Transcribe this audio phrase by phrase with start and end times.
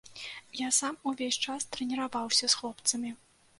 [0.59, 3.17] Я сам увесь час трэніраваўся з хлопцамі.